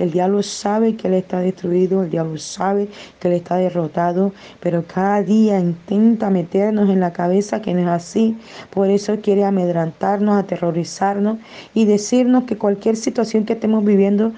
El 0.00 0.12
diablo 0.12 0.42
sabe 0.42 0.96
que 0.96 1.08
él 1.08 1.14
está 1.14 1.40
destruido, 1.40 2.02
el 2.02 2.08
diablo 2.08 2.38
sabe 2.38 2.88
que 3.20 3.28
él 3.28 3.34
está 3.34 3.56
derrotado, 3.56 4.32
pero 4.58 4.82
cada 4.86 5.22
día 5.22 5.60
intenta 5.60 6.30
meternos 6.30 6.88
en 6.88 7.00
la 7.00 7.12
cabeza 7.12 7.60
que 7.60 7.74
no 7.74 7.80
es 7.80 7.86
así. 7.86 8.38
Por 8.70 8.88
eso 8.88 9.18
quiere 9.20 9.44
amedrantarnos, 9.44 10.38
aterrorizarnos 10.38 11.36
y 11.74 11.84
decirnos 11.84 12.44
que 12.44 12.56
cualquier 12.56 12.96
situación 12.96 13.44
que 13.44 13.52
estemos 13.52 13.84
viviendo 13.84 14.32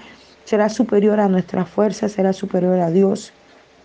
será 0.44 0.68
superior 0.68 1.20
a 1.20 1.28
nuestra 1.28 1.64
fuerza, 1.64 2.08
será 2.08 2.32
superior 2.32 2.80
a 2.80 2.90
Dios. 2.90 3.32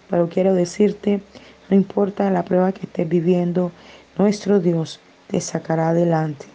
Pero 0.09 0.29
quiero 0.29 0.55
decirte, 0.55 1.21
no 1.69 1.77
importa 1.77 2.31
la 2.31 2.43
prueba 2.43 2.71
que 2.71 2.87
estés 2.87 3.07
viviendo, 3.07 3.71
nuestro 4.17 4.59
Dios 4.59 4.99
te 5.27 5.39
sacará 5.41 5.89
adelante. 5.89 6.47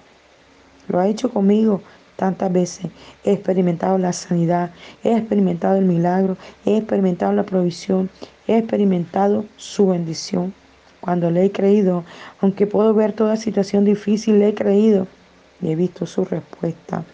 Lo 0.88 0.98
ha 0.98 1.06
hecho 1.06 1.30
conmigo, 1.30 1.80
tantas 2.16 2.52
veces. 2.52 2.86
He 3.24 3.32
experimentado 3.32 3.98
la 3.98 4.12
sanidad, 4.12 4.70
he 5.02 5.16
experimentado 5.16 5.76
el 5.76 5.84
milagro, 5.84 6.36
he 6.64 6.76
experimentado 6.76 7.32
la 7.32 7.44
provisión, 7.44 8.10
he 8.46 8.58
experimentado 8.58 9.44
su 9.56 9.88
bendición. 9.88 10.54
Cuando 11.00 11.30
le 11.30 11.44
he 11.44 11.52
creído, 11.52 12.04
aunque 12.40 12.66
puedo 12.66 12.94
ver 12.94 13.12
toda 13.12 13.36
situación 13.36 13.84
difícil, 13.84 14.38
le 14.38 14.48
he 14.48 14.54
creído 14.54 15.08
y 15.60 15.70
he 15.70 15.76
visto 15.76 16.06
su 16.06 16.24
respuesta. 16.24 17.04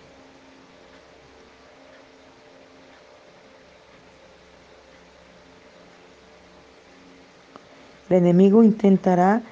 El 8.11 8.17
enemigo 8.17 8.63
intentará 8.63 9.43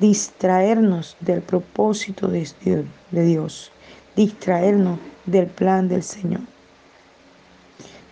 distraernos 0.00 1.16
del 1.20 1.42
propósito 1.42 2.28
de 2.28 2.84
Dios 3.10 3.70
distraernos 4.18 4.98
del 5.26 5.46
plan 5.46 5.88
del 5.88 6.02
Señor. 6.02 6.40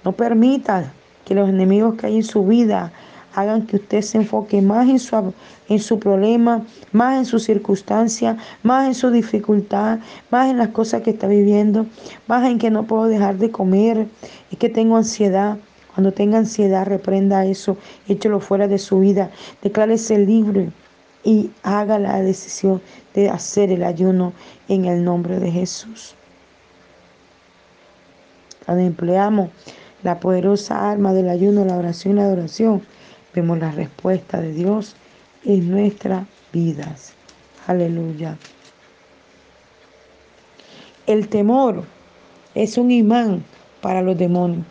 No 0.04 0.12
permita 0.12 0.92
que 1.24 1.34
los 1.34 1.48
enemigos 1.48 1.96
que 1.96 2.06
hay 2.06 2.16
en 2.16 2.22
su 2.22 2.46
vida 2.46 2.92
hagan 3.34 3.66
que 3.66 3.76
usted 3.76 4.02
se 4.02 4.18
enfoque 4.18 4.62
más 4.62 4.88
en 4.88 5.00
su, 5.00 5.34
en 5.68 5.80
su 5.80 5.98
problema, 5.98 6.62
más 6.92 7.18
en 7.18 7.26
su 7.26 7.40
circunstancia, 7.40 8.36
más 8.62 8.86
en 8.86 8.94
su 8.94 9.10
dificultad, 9.10 9.98
más 10.30 10.48
en 10.48 10.58
las 10.58 10.68
cosas 10.68 11.02
que 11.02 11.10
está 11.10 11.26
viviendo, 11.26 11.86
más 12.28 12.48
en 12.48 12.58
que 12.58 12.70
no 12.70 12.84
puedo 12.84 13.06
dejar 13.06 13.36
de 13.38 13.50
comer, 13.50 14.06
es 14.52 14.58
que 14.58 14.68
tengo 14.68 14.96
ansiedad. 14.96 15.58
Cuando 15.92 16.12
tenga 16.12 16.38
ansiedad, 16.38 16.86
reprenda 16.86 17.46
eso, 17.46 17.76
échelo 18.06 18.38
fuera 18.38 18.68
de 18.68 18.78
su 18.78 19.00
vida, 19.00 19.30
declárese 19.60 20.18
libre 20.18 20.70
y 21.26 21.50
haga 21.64 21.98
la 21.98 22.22
decisión 22.22 22.80
de 23.12 23.28
hacer 23.28 23.72
el 23.72 23.82
ayuno 23.82 24.32
en 24.68 24.84
el 24.84 25.02
nombre 25.02 25.40
de 25.40 25.50
Jesús. 25.50 26.14
Cuando 28.64 28.84
empleamos 28.84 29.50
la 30.04 30.20
poderosa 30.20 30.88
arma 30.88 31.12
del 31.12 31.28
ayuno, 31.28 31.64
la 31.64 31.78
oración 31.78 32.14
y 32.14 32.16
la 32.18 32.26
adoración, 32.26 32.80
vemos 33.34 33.58
la 33.58 33.72
respuesta 33.72 34.40
de 34.40 34.52
Dios 34.52 34.94
en 35.44 35.68
nuestras 35.68 36.28
vidas. 36.52 37.12
Aleluya. 37.66 38.38
El 41.08 41.26
temor 41.28 41.82
es 42.54 42.78
un 42.78 42.92
imán 42.92 43.42
para 43.80 44.00
los 44.00 44.16
demonios. 44.16 44.64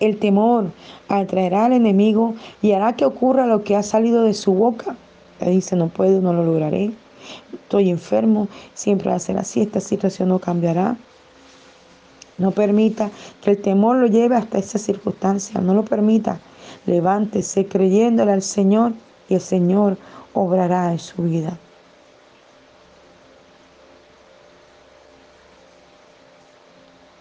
El 0.00 0.18
temor 0.18 0.72
atraerá 1.08 1.64
al 1.64 1.72
enemigo 1.72 2.34
y 2.60 2.72
hará 2.72 2.96
que 2.96 3.06
ocurra 3.06 3.46
lo 3.46 3.64
que 3.64 3.76
ha 3.76 3.82
salido 3.82 4.24
de 4.24 4.34
su 4.34 4.52
boca 4.52 4.94
dice, 5.44 5.76
no 5.76 5.88
puedo, 5.88 6.20
no 6.20 6.32
lo 6.32 6.44
lograré. 6.44 6.92
Estoy 7.52 7.90
enfermo, 7.90 8.48
siempre 8.74 9.12
hace 9.12 9.32
así, 9.32 9.60
esta 9.60 9.80
situación 9.80 10.28
no 10.28 10.38
cambiará. 10.38 10.96
No 12.38 12.50
permita 12.50 13.10
que 13.42 13.52
el 13.52 13.62
temor 13.62 13.96
lo 13.96 14.06
lleve 14.06 14.36
hasta 14.36 14.58
esa 14.58 14.78
circunstancia, 14.78 15.60
no 15.60 15.74
lo 15.74 15.84
permita. 15.84 16.38
Levántese 16.84 17.66
creyéndole 17.66 18.32
al 18.32 18.42
Señor 18.42 18.92
y 19.28 19.34
el 19.34 19.40
Señor 19.40 19.96
obrará 20.34 20.92
en 20.92 20.98
su 20.98 21.22
vida. 21.22 21.58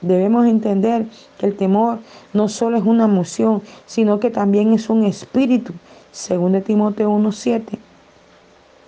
Debemos 0.02 0.46
entender 0.46 1.08
que 1.40 1.48
el 1.48 1.56
temor 1.56 1.98
no 2.34 2.48
solo 2.48 2.78
es 2.78 2.84
una 2.84 3.06
emoción, 3.06 3.64
sino 3.88 4.20
que 4.20 4.30
también 4.30 4.74
es 4.74 4.90
un 4.90 5.04
espíritu, 5.04 5.74
según 6.12 6.52
de 6.52 6.62
Timoteo 6.62 7.10
1.7 7.10 7.75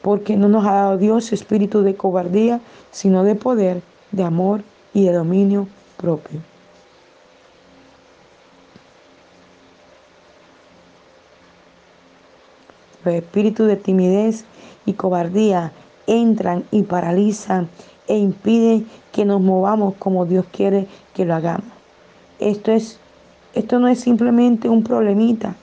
porque 0.08 0.38
no 0.38 0.48
nos 0.48 0.66
ha 0.66 0.72
dado 0.72 0.98
Dios 0.98 1.34
espíritu 1.34 1.82
de 1.82 1.96
cobardía, 1.96 2.62
sino 2.92 3.26
de 3.26 3.36
poder, 3.36 3.82
de 4.14 4.24
amor 4.24 4.64
y 4.94 5.04
de 5.04 5.12
dominio 5.12 5.68
propio. 5.98 6.40
Los 13.04 13.16
espíritus 13.16 13.68
de 13.68 13.76
timidez 13.76 14.46
y 14.86 14.94
cobardía 14.94 15.74
entran 16.08 16.64
y 16.72 16.84
paralizan 16.84 17.68
e 18.08 18.18
impiden 18.18 18.88
que 19.12 19.26
nos 19.26 19.42
movamos 19.42 19.96
como 20.00 20.26
Dios 20.26 20.46
quiere 20.54 20.88
que 21.14 21.26
lo 21.26 21.36
hagamos. 21.36 21.68
Esto, 22.40 22.72
es, 22.72 22.98
esto 23.54 23.78
no 23.78 23.90
es 23.90 24.00
simplemente 24.00 24.70
un 24.70 24.86
problemita. 24.86 25.58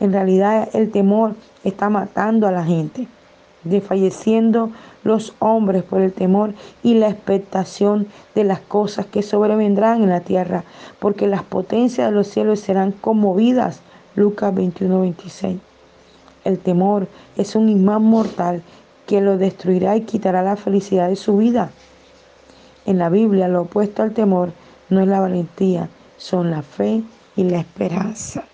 En 0.00 0.12
realidad 0.12 0.70
el 0.72 0.90
temor 0.90 1.36
está 1.62 1.88
matando 1.88 2.48
a 2.48 2.50
la 2.50 2.64
gente 2.64 3.06
desfalleciendo 3.68 4.70
los 5.04 5.34
hombres 5.38 5.82
por 5.82 6.00
el 6.00 6.12
temor 6.12 6.54
y 6.82 6.94
la 6.94 7.08
expectación 7.08 8.06
de 8.34 8.44
las 8.44 8.60
cosas 8.60 9.06
que 9.06 9.22
sobrevendrán 9.22 10.02
en 10.02 10.10
la 10.10 10.20
tierra, 10.20 10.64
porque 10.98 11.26
las 11.26 11.42
potencias 11.42 12.08
de 12.08 12.14
los 12.14 12.28
cielos 12.28 12.60
serán 12.60 12.92
conmovidas. 12.92 13.80
Lucas 14.14 14.54
21, 14.54 15.00
26. 15.00 15.58
El 16.44 16.58
temor 16.58 17.08
es 17.36 17.54
un 17.54 17.68
imán 17.68 18.02
mortal 18.02 18.62
que 19.06 19.20
lo 19.20 19.36
destruirá 19.36 19.96
y 19.96 20.02
quitará 20.02 20.42
la 20.42 20.56
felicidad 20.56 21.08
de 21.08 21.16
su 21.16 21.36
vida. 21.36 21.70
En 22.86 22.98
la 22.98 23.08
Biblia 23.08 23.48
lo 23.48 23.62
opuesto 23.62 24.02
al 24.02 24.12
temor 24.12 24.52
no 24.88 25.00
es 25.00 25.08
la 25.08 25.20
valentía, 25.20 25.88
son 26.16 26.50
la 26.50 26.62
fe 26.62 27.02
y 27.34 27.44
la 27.44 27.58
esperanza, 27.58 28.44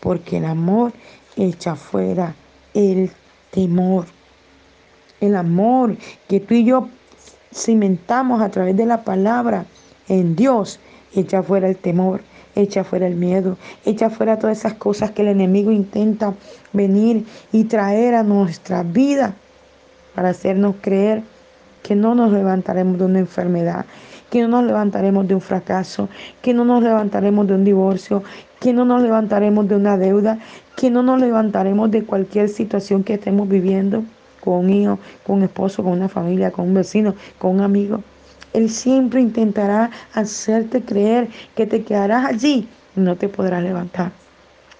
porque 0.00 0.38
el 0.38 0.44
amor 0.44 0.92
echa 1.36 1.74
fuera 1.74 2.34
el 2.74 3.10
temor 3.50 4.06
el 5.20 5.36
amor 5.36 5.96
que 6.28 6.40
tú 6.40 6.54
y 6.54 6.64
yo 6.64 6.88
cimentamos 7.54 8.40
a 8.40 8.48
través 8.48 8.76
de 8.76 8.86
la 8.86 9.02
palabra 9.02 9.66
en 10.08 10.36
Dios, 10.36 10.80
echa 11.14 11.42
fuera 11.42 11.68
el 11.68 11.76
temor, 11.76 12.22
echa 12.54 12.84
fuera 12.84 13.06
el 13.06 13.16
miedo, 13.16 13.56
echa 13.84 14.10
fuera 14.10 14.38
todas 14.38 14.58
esas 14.58 14.74
cosas 14.74 15.10
que 15.10 15.22
el 15.22 15.28
enemigo 15.28 15.70
intenta 15.70 16.34
venir 16.72 17.26
y 17.52 17.64
traer 17.64 18.14
a 18.14 18.22
nuestra 18.22 18.82
vida 18.82 19.34
para 20.14 20.30
hacernos 20.30 20.76
creer 20.80 21.22
que 21.82 21.94
no 21.94 22.14
nos 22.14 22.32
levantaremos 22.32 22.98
de 22.98 23.04
una 23.04 23.18
enfermedad, 23.20 23.86
que 24.30 24.42
no 24.42 24.48
nos 24.48 24.64
levantaremos 24.64 25.26
de 25.26 25.34
un 25.34 25.40
fracaso, 25.40 26.08
que 26.42 26.54
no 26.54 26.64
nos 26.64 26.82
levantaremos 26.82 27.46
de 27.46 27.54
un 27.54 27.64
divorcio, 27.64 28.22
que 28.60 28.72
no 28.72 28.84
nos 28.84 29.02
levantaremos 29.02 29.66
de 29.68 29.76
una 29.76 29.96
deuda, 29.96 30.38
que 30.76 30.90
no 30.90 31.02
nos 31.02 31.20
levantaremos 31.20 31.90
de 31.90 32.04
cualquier 32.04 32.48
situación 32.48 33.02
que 33.02 33.14
estemos 33.14 33.48
viviendo 33.48 34.04
con 34.40 34.64
un 34.64 34.70
hijo, 34.70 34.98
con 35.26 35.36
un 35.36 35.42
esposo, 35.44 35.82
con 35.82 35.92
una 35.92 36.08
familia, 36.08 36.50
con 36.50 36.68
un 36.68 36.74
vecino, 36.74 37.14
con 37.38 37.56
un 37.56 37.60
amigo. 37.60 38.02
Él 38.52 38.68
siempre 38.68 39.20
intentará 39.20 39.90
hacerte 40.12 40.82
creer 40.82 41.28
que 41.54 41.66
te 41.66 41.82
quedarás 41.82 42.26
allí 42.26 42.68
y 42.96 43.00
no 43.00 43.16
te 43.16 43.28
podrás 43.28 43.62
levantar. 43.62 44.10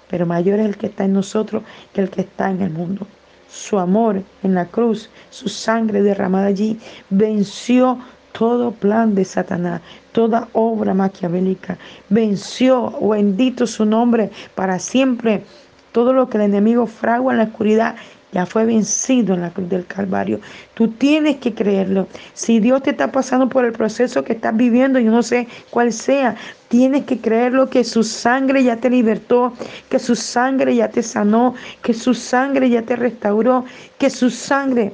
Pero 0.08 0.26
mayor 0.26 0.58
es 0.58 0.66
el 0.66 0.76
que 0.76 0.86
está 0.86 1.04
en 1.04 1.12
nosotros 1.12 1.62
que 1.92 2.00
el 2.00 2.10
que 2.10 2.22
está 2.22 2.50
en 2.50 2.62
el 2.62 2.70
mundo. 2.70 3.06
Su 3.48 3.78
amor 3.78 4.22
en 4.42 4.54
la 4.54 4.66
cruz, 4.66 5.10
su 5.30 5.48
sangre 5.48 6.02
derramada 6.02 6.46
allí, 6.46 6.78
venció 7.10 7.98
todo 8.32 8.72
plan 8.72 9.14
de 9.14 9.24
Satanás, 9.24 9.80
toda 10.12 10.48
obra 10.52 10.94
maquiavélica. 10.94 11.78
Venció, 12.08 12.92
bendito 13.00 13.66
su 13.66 13.84
nombre, 13.84 14.30
para 14.54 14.78
siempre. 14.78 15.44
Todo 15.92 16.12
lo 16.12 16.28
que 16.28 16.38
el 16.38 16.44
enemigo 16.44 16.86
fragua 16.86 17.32
en 17.32 17.38
la 17.38 17.44
oscuridad 17.44 17.96
ya 18.32 18.46
fue 18.46 18.64
vencido 18.64 19.34
en 19.34 19.40
la 19.40 19.50
cruz 19.50 19.68
del 19.68 19.86
Calvario. 19.86 20.40
Tú 20.74 20.88
tienes 20.88 21.36
que 21.36 21.52
creerlo. 21.52 22.06
Si 22.32 22.60
Dios 22.60 22.82
te 22.82 22.90
está 22.90 23.10
pasando 23.10 23.48
por 23.48 23.64
el 23.64 23.72
proceso 23.72 24.22
que 24.22 24.34
estás 24.34 24.56
viviendo, 24.56 24.98
yo 24.98 25.10
no 25.10 25.22
sé 25.22 25.48
cuál 25.70 25.92
sea, 25.92 26.36
tienes 26.68 27.04
que 27.04 27.18
creerlo 27.18 27.68
que 27.68 27.82
su 27.82 28.04
sangre 28.04 28.62
ya 28.62 28.76
te 28.76 28.88
libertó, 28.88 29.52
que 29.88 29.98
su 29.98 30.14
sangre 30.14 30.76
ya 30.76 30.88
te 30.88 31.02
sanó, 31.02 31.54
que 31.82 31.92
su 31.92 32.14
sangre 32.14 32.70
ya 32.70 32.82
te 32.82 32.96
restauró, 32.96 33.64
que 33.98 34.10
su 34.10 34.30
sangre 34.30 34.92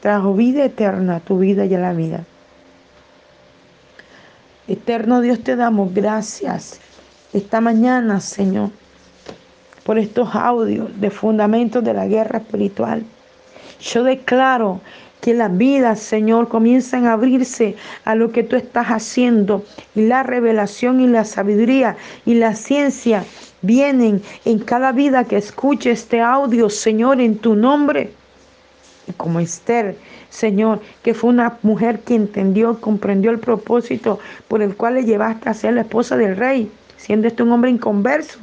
trajo 0.00 0.34
vida 0.34 0.64
eterna 0.64 1.16
a 1.16 1.20
tu 1.20 1.38
vida 1.38 1.64
y 1.64 1.74
a 1.74 1.78
la 1.80 1.92
vida. 1.92 2.24
Eterno 4.68 5.20
Dios, 5.20 5.40
te 5.40 5.56
damos 5.56 5.92
gracias 5.94 6.78
esta 7.32 7.60
mañana, 7.60 8.20
Señor 8.20 8.70
por 9.88 9.98
estos 9.98 10.34
audios 10.34 11.00
de 11.00 11.08
fundamentos 11.08 11.82
de 11.82 11.94
la 11.94 12.06
guerra 12.06 12.40
espiritual. 12.40 13.02
Yo 13.80 14.04
declaro 14.04 14.82
que 15.22 15.32
las 15.32 15.56
vidas, 15.56 16.00
Señor, 16.00 16.48
comiencen 16.48 17.06
a 17.06 17.14
abrirse 17.14 17.74
a 18.04 18.14
lo 18.14 18.30
que 18.30 18.42
tú 18.42 18.56
estás 18.56 18.88
haciendo 18.88 19.64
y 19.94 20.02
la 20.02 20.24
revelación 20.24 21.00
y 21.00 21.06
la 21.06 21.24
sabiduría 21.24 21.96
y 22.26 22.34
la 22.34 22.54
ciencia 22.54 23.24
vienen 23.62 24.20
en 24.44 24.58
cada 24.58 24.92
vida 24.92 25.24
que 25.24 25.38
escuche 25.38 25.92
este 25.92 26.20
audio, 26.20 26.68
Señor, 26.68 27.22
en 27.22 27.38
tu 27.38 27.56
nombre. 27.56 28.12
Y 29.06 29.12
como 29.12 29.40
Esther, 29.40 29.96
Señor, 30.28 30.82
que 31.02 31.14
fue 31.14 31.30
una 31.30 31.56
mujer 31.62 32.00
que 32.00 32.14
entendió, 32.14 32.78
comprendió 32.78 33.30
el 33.30 33.38
propósito 33.38 34.18
por 34.48 34.60
el 34.60 34.76
cual 34.76 34.96
le 34.96 35.04
llevaste 35.04 35.48
a 35.48 35.54
ser 35.54 35.72
la 35.72 35.80
esposa 35.80 36.18
del 36.18 36.36
rey, 36.36 36.70
siendo 36.98 37.26
este 37.26 37.42
un 37.42 37.52
hombre 37.52 37.70
inconverso 37.70 38.38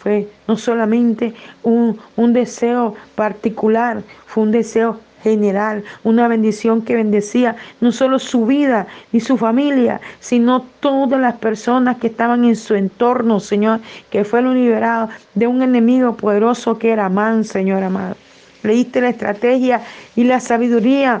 fue 0.00 0.28
no 0.48 0.56
solamente 0.56 1.34
un, 1.62 1.98
deseo 2.32 2.94
particular, 3.14 4.02
fue 4.24 4.44
un 4.44 4.50
deseo 4.50 4.98
general, 5.22 5.84
una 6.04 6.26
bendición 6.26 6.80
que 6.80 6.94
bendecía 6.94 7.56
no 7.82 7.92
solo 7.92 8.18
su 8.18 8.46
vida 8.46 8.86
y 9.12 9.20
su 9.20 9.36
familia, 9.36 10.00
sino 10.18 10.64
todas 10.80 11.20
las 11.20 11.36
personas 11.36 11.98
que 11.98 12.06
estaban 12.06 12.46
en 12.46 12.56
su 12.56 12.74
entorno, 12.74 13.40
Señor, 13.40 13.80
que 14.08 14.24
fue 14.24 14.40
lo 14.40 14.54
liberado 14.54 15.10
de 15.34 15.46
un 15.46 15.60
enemigo 15.60 16.16
poderoso 16.16 16.78
que 16.78 16.92
era 16.92 17.04
Amán, 17.04 17.44
Señor 17.44 17.82
amado. 17.82 18.16
Leíste 18.62 19.02
la 19.02 19.10
estrategia 19.10 19.82
y 20.16 20.24
la 20.24 20.40
sabiduría 20.40 21.20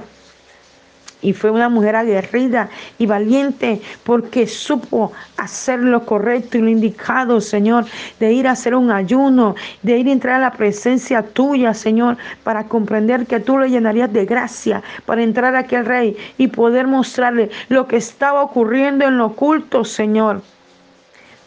y 1.22 1.32
fue 1.32 1.50
una 1.50 1.68
mujer 1.68 1.96
aguerrida 1.96 2.68
y 2.98 3.06
valiente 3.06 3.80
porque 4.04 4.46
supo 4.46 5.12
hacer 5.36 5.80
lo 5.80 6.04
correcto 6.04 6.58
y 6.58 6.62
lo 6.62 6.68
indicado, 6.68 7.40
Señor, 7.40 7.84
de 8.18 8.32
ir 8.32 8.48
a 8.48 8.52
hacer 8.52 8.74
un 8.74 8.90
ayuno, 8.90 9.54
de 9.82 9.98
ir 9.98 10.08
a 10.08 10.12
entrar 10.12 10.36
a 10.36 10.44
la 10.44 10.52
presencia 10.52 11.22
tuya, 11.22 11.74
Señor, 11.74 12.16
para 12.42 12.64
comprender 12.64 13.26
que 13.26 13.40
tú 13.40 13.58
lo 13.58 13.66
llenarías 13.66 14.12
de 14.12 14.24
gracia, 14.24 14.82
para 15.06 15.22
entrar 15.22 15.54
a 15.54 15.60
aquel 15.60 15.86
rey 15.86 16.16
y 16.38 16.48
poder 16.48 16.86
mostrarle 16.86 17.50
lo 17.68 17.86
que 17.86 17.96
estaba 17.96 18.42
ocurriendo 18.42 19.04
en 19.04 19.18
lo 19.18 19.26
oculto, 19.26 19.84
Señor. 19.84 20.42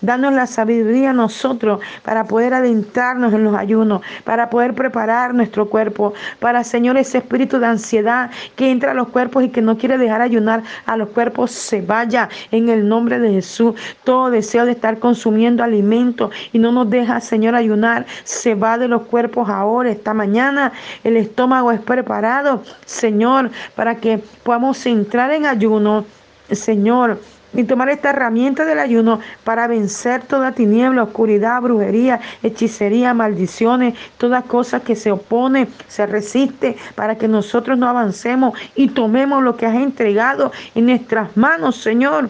Danos 0.04 0.34
la 0.34 0.48
sabiduría 0.48 1.12
a 1.12 1.14
nosotros 1.14 1.80
para 2.04 2.26
poder 2.26 2.54
adentrarnos 2.54 3.34
en 3.34 3.46
los 3.46 3.56
ayunos, 3.56 4.02
para 4.26 4.50
poder 4.50 4.74
preparar 4.74 5.34
nuestro 5.34 5.70
cuerpo, 5.70 6.14
para, 6.40 6.66
Señor, 6.66 6.98
ese 6.98 7.20
espíritu 7.20 7.58
de 7.58 7.68
ansiedad 7.68 8.30
que 8.58 8.70
entra 8.70 8.92
a 8.92 8.96
los 8.96 9.08
cuerpos 9.08 9.46
y 9.46 9.50
que 9.50 9.62
no 9.62 9.78
quiere 9.78 9.98
dejar 9.98 10.22
ayunar 10.22 10.62
a 10.86 10.98
los 10.98 11.08
cuerpos, 11.08 11.52
se 11.52 11.82
vaya 11.82 12.28
en 12.52 12.68
el 12.68 12.86
nombre 12.86 13.18
de 13.18 13.32
Jesús. 13.32 13.76
Todo 14.04 14.30
deseo 14.30 14.66
de 14.66 14.74
estar 14.74 15.00
consumiendo 15.00 15.64
alimento 15.64 16.32
y 16.52 16.60
no 16.60 16.74
nos 16.74 16.90
deja, 16.90 17.22
Señor, 17.22 17.56
ayunar, 17.56 18.06
se 18.26 18.56
va 18.56 18.78
de 18.78 18.90
los 18.90 19.04
cuerpos 19.04 19.48
ahora, 19.48 19.90
esta 19.90 20.14
mañana. 20.14 20.74
El 21.06 21.16
estómago 21.16 21.72
es 21.72 21.80
preparado, 21.80 22.62
Señor, 22.86 23.52
para 23.74 23.96
que 23.96 24.22
podamos 24.44 24.86
entrar 24.86 25.32
en 25.32 25.46
ayuno. 25.46 26.04
Señor, 26.52 27.20
y 27.54 27.64
tomar 27.64 27.90
esta 27.90 28.12
herramienta 28.12 28.66
del 28.66 28.80
ayuno 28.80 29.20
para 29.44 29.68
vencer 29.68 30.24
toda 30.24 30.52
tiniebla, 30.52 31.04
oscuridad, 31.04 31.62
brujería, 31.62 32.20
hechicería, 32.42 33.14
maldiciones, 33.14 33.96
todas 34.18 34.44
cosas 34.46 34.82
que 34.84 34.96
se 34.96 35.12
opone, 35.12 35.68
se 35.88 36.06
resiste, 36.06 36.78
para 36.96 37.18
que 37.18 37.28
nosotros 37.28 37.78
no 37.78 37.88
avancemos 37.88 38.58
y 38.76 38.90
tomemos 38.90 39.44
lo 39.44 39.56
que 39.56 39.66
has 39.66 39.76
entregado 39.76 40.52
en 40.76 40.88
nuestras 40.88 41.36
manos, 41.38 41.78
Señor. 41.78 42.30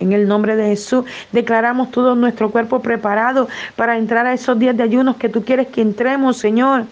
En 0.00 0.12
el 0.12 0.26
nombre 0.26 0.56
de 0.56 0.68
Jesús 0.68 1.04
declaramos 1.32 1.90
todo 1.90 2.14
nuestro 2.14 2.50
cuerpo 2.50 2.82
preparado 2.82 3.48
para 3.76 3.96
entrar 3.96 4.26
a 4.26 4.34
esos 4.34 4.58
días 4.58 4.76
de 4.76 4.82
ayunos 4.82 5.16
que 5.16 5.28
tú 5.28 5.44
quieres 5.44 5.68
que 5.68 5.80
entremos, 5.80 6.36
Señor. 6.36 6.84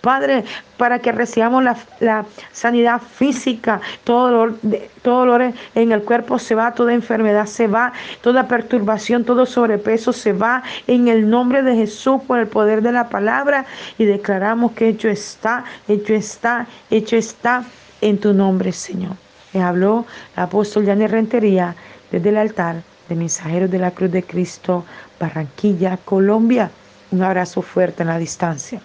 Padre, 0.00 0.44
para 0.78 0.98
que 0.98 1.12
recibamos 1.12 1.62
la, 2.00 2.24
sanidad 2.52 3.00
física, 3.00 3.80
todo 4.04 4.30
dolor, 4.30 4.58
todo 5.02 5.20
dolor 5.20 5.52
en 5.74 5.92
el 5.92 6.02
cuerpo 6.02 6.38
se 6.38 6.54
va, 6.54 6.72
toda 6.72 6.94
enfermedad 6.94 7.46
se 7.46 7.66
va, 7.66 7.92
toda 8.22 8.48
perturbación, 8.48 9.24
todo 9.24 9.44
sobrepeso 9.44 10.12
se 10.12 10.32
va 10.32 10.62
en 10.86 11.08
el 11.08 11.28
nombre 11.28 11.62
de 11.62 11.74
Jesús 11.76 12.22
por 12.26 12.38
el 12.38 12.46
poder 12.46 12.80
de 12.80 12.92
la 12.92 13.08
palabra 13.10 13.66
y 13.98 14.06
declaramos 14.06 14.72
que 14.72 14.88
hecho 14.88 15.08
está, 15.08 15.64
hecho 15.86 16.14
está, 16.14 16.66
hecho 16.90 17.16
está 17.16 17.64
en 18.00 18.18
tu 18.18 18.32
nombre, 18.32 18.72
Señor. 18.72 19.16
Le 19.52 19.60
habló 19.60 20.06
el 20.36 20.42
apóstol 20.44 20.86
Yanni 20.86 21.06
Rentería 21.08 21.74
desde 22.10 22.30
el 22.30 22.38
altar 22.38 22.82
de 23.08 23.16
Mensajeros 23.16 23.70
de 23.70 23.78
la 23.78 23.90
Cruz 23.90 24.10
de 24.12 24.22
Cristo, 24.22 24.84
Barranquilla, 25.18 25.98
Colombia. 25.98 26.70
Un 27.10 27.22
abrazo 27.22 27.60
fuerte 27.60 28.02
en 28.02 28.08
la 28.08 28.18
distancia. 28.18 28.80